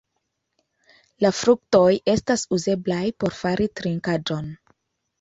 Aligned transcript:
La 1.25 1.31
fruktoj 1.41 1.85
estas 2.15 2.49
uzeblaj 2.59 3.05
por 3.21 3.39
fari 3.45 3.73
trinkaĵon. 3.81 4.55